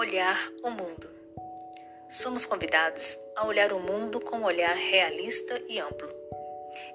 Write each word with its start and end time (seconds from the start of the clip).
olhar 0.00 0.50
o 0.62 0.70
mundo. 0.70 1.10
Somos 2.08 2.46
convidados 2.46 3.18
a 3.36 3.46
olhar 3.46 3.70
o 3.70 3.78
mundo 3.78 4.18
com 4.18 4.38
um 4.38 4.44
olhar 4.44 4.74
realista 4.74 5.62
e 5.68 5.78
amplo. 5.78 6.08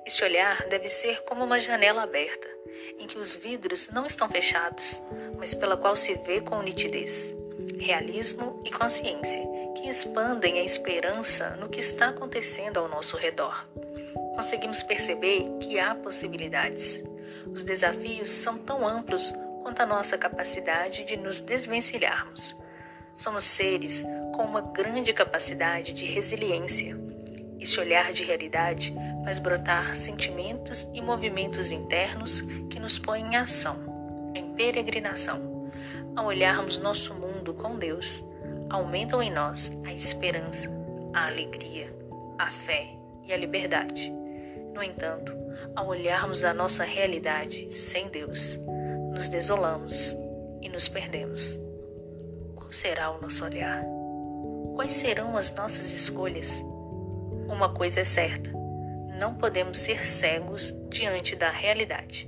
Este 0.03 0.23
olhar 0.23 0.67
deve 0.69 0.87
ser 0.87 1.21
como 1.21 1.43
uma 1.43 1.59
janela 1.59 2.01
aberta, 2.01 2.49
em 2.97 3.05
que 3.05 3.19
os 3.19 3.35
vidros 3.35 3.89
não 3.89 4.07
estão 4.07 4.27
fechados, 4.27 4.99
mas 5.37 5.53
pela 5.53 5.77
qual 5.77 5.95
se 5.95 6.15
vê 6.15 6.41
com 6.41 6.63
nitidez. 6.63 7.31
Realismo 7.77 8.59
e 8.65 8.71
consciência 8.71 9.43
que 9.75 9.87
expandem 9.87 10.57
a 10.57 10.63
esperança 10.63 11.51
no 11.57 11.69
que 11.69 11.79
está 11.79 12.07
acontecendo 12.07 12.79
ao 12.79 12.87
nosso 12.87 13.17
redor. 13.17 13.67
Conseguimos 14.35 14.81
perceber 14.81 15.45
que 15.59 15.77
há 15.77 15.93
possibilidades. 15.93 17.03
Os 17.45 17.61
desafios 17.61 18.31
são 18.31 18.57
tão 18.57 18.87
amplos 18.87 19.31
quanto 19.61 19.79
a 19.83 19.85
nossa 19.85 20.17
capacidade 20.17 21.03
de 21.03 21.15
nos 21.17 21.39
desvencilharmos. 21.39 22.64
Somos 23.15 23.45
seres 23.45 24.05
com 24.35 24.43
uma 24.43 24.59
grande 24.59 25.13
capacidade 25.13 25.93
de 25.93 26.05
resiliência. 26.05 26.99
Este 27.57 27.79
olhar 27.79 28.11
de 28.11 28.25
realidade 28.25 28.93
faz 29.23 29.39
brotar 29.39 29.95
sentimentos 29.95 30.85
e 30.93 31.01
movimentos 31.01 31.71
internos 31.71 32.41
que 32.69 32.77
nos 32.77 32.99
põem 32.99 33.23
em 33.23 33.35
ação, 33.37 34.31
em 34.35 34.53
peregrinação. 34.53 35.71
Ao 36.13 36.25
olharmos 36.25 36.77
nosso 36.77 37.13
mundo 37.13 37.53
com 37.53 37.77
Deus, 37.77 38.21
aumentam 38.69 39.23
em 39.23 39.31
nós 39.31 39.71
a 39.85 39.93
esperança, 39.93 40.69
a 41.13 41.27
alegria, 41.27 41.95
a 42.37 42.47
fé 42.47 42.89
e 43.23 43.31
a 43.31 43.37
liberdade. 43.37 44.13
No 44.73 44.83
entanto, 44.83 45.31
ao 45.73 45.87
olharmos 45.87 46.43
a 46.43 46.53
nossa 46.53 46.83
realidade 46.83 47.73
sem 47.73 48.09
Deus, 48.09 48.59
nos 49.13 49.29
desolamos 49.29 50.13
e 50.61 50.67
nos 50.67 50.89
perdemos. 50.89 51.64
Qual 52.65 52.73
será 52.73 53.11
o 53.11 53.21
nosso 53.21 53.45
olhar? 53.45 53.85
Quais 54.73 54.93
serão 54.93 55.37
as 55.37 55.53
nossas 55.53 55.93
escolhas? 55.93 56.63
Uma 57.47 57.71
coisa 57.71 57.99
é 57.99 58.03
certa: 58.03 58.49
não 59.19 59.35
podemos 59.35 59.77
ser 59.77 60.07
cegos 60.07 60.73
diante 60.89 61.35
da 61.35 61.51
realidade. 61.51 62.27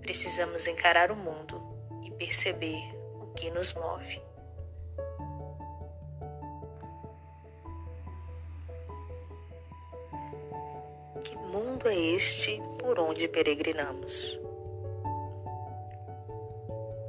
Precisamos 0.00 0.66
encarar 0.66 1.10
o 1.10 1.16
mundo 1.16 1.62
e 2.02 2.10
perceber 2.12 2.82
o 3.20 3.26
que 3.34 3.50
nos 3.50 3.74
move. 3.74 4.22
Que 11.22 11.36
mundo 11.36 11.88
é 11.88 11.94
este 11.94 12.58
por 12.80 12.98
onde 12.98 13.28
peregrinamos? 13.28 14.40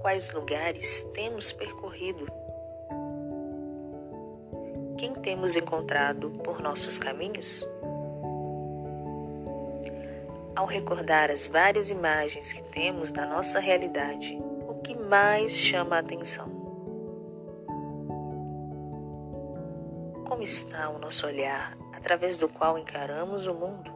Quais 0.02 0.34
lugares 0.34 1.04
temos 1.14 1.54
percorrido? 1.54 2.45
Quem 4.98 5.14
temos 5.14 5.58
encontrado 5.58 6.32
por 6.32 6.62
nossos 6.62 6.98
caminhos? 6.98 7.68
Ao 10.56 10.66
recordar 10.66 11.30
as 11.30 11.48
várias 11.48 11.90
imagens 11.90 12.54
que 12.54 12.64
temos 12.72 13.12
da 13.12 13.26
nossa 13.28 13.60
realidade, 13.60 14.42
o 14.66 14.76
que 14.76 14.98
mais 14.98 15.52
chama 15.52 15.98
a 15.98 16.00
atenção? 16.00 16.48
Como 20.26 20.42
está 20.42 20.90
o 20.90 20.98
nosso 20.98 21.28
olhar 21.28 21.78
através 21.94 22.38
do 22.38 22.48
qual 22.48 22.78
encaramos 22.78 23.48
o 23.48 23.54
mundo? 23.54 23.92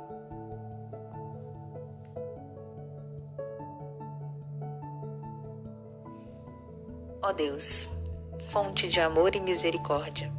Ó 7.22 7.31
Deus, 7.31 7.89
fonte 8.50 8.90
de 8.90 9.00
amor 9.00 9.35
e 9.35 9.40
misericórdia, 9.40 10.38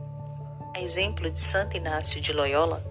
a 0.74 0.80
exemplo 0.80 1.30
de 1.30 1.40
Santo 1.40 1.76
Inácio 1.76 2.20
de 2.20 2.32
Loyola, 2.32 2.84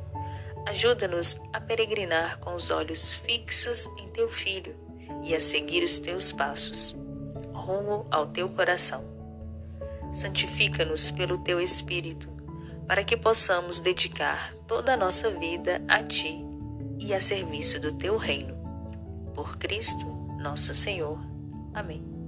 ajuda-nos 0.67 1.39
a 1.53 1.59
peregrinar 1.59 2.39
com 2.39 2.53
os 2.55 2.69
olhos 2.69 3.15
fixos 3.15 3.87
em 3.97 4.07
teu 4.09 4.27
Filho 4.27 4.75
e 5.23 5.35
a 5.35 5.41
seguir 5.41 5.83
os 5.83 5.99
teus 5.99 6.31
passos, 6.31 6.95
rumo 7.53 8.05
ao 8.11 8.27
teu 8.27 8.49
coração. 8.49 9.03
Santifica-nos 10.13 11.11
pelo 11.11 11.37
teu 11.39 11.59
Espírito, 11.59 12.27
para 12.87 13.03
que 13.03 13.15
possamos 13.15 13.79
dedicar 13.79 14.53
toda 14.67 14.93
a 14.93 14.97
nossa 14.97 15.29
vida 15.31 15.81
a 15.87 16.03
ti 16.03 16.43
e 16.97 17.13
a 17.13 17.21
serviço 17.21 17.79
do 17.79 17.93
teu 17.93 18.17
reino. 18.17 18.57
Por 19.33 19.57
Cristo, 19.57 20.05
nosso 20.39 20.73
Senhor. 20.73 21.19
Amém. 21.73 22.18